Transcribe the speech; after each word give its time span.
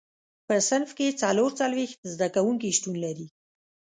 په 0.47 0.55
صنف 0.67 0.91
کې 0.97 1.17
څلور 1.21 1.49
څلوېښت 1.59 1.99
زده 2.13 2.27
کوونکي 2.35 2.69
شتون 2.77 2.95
لري. 3.05 3.27